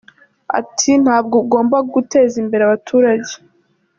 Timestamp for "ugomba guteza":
1.43-2.35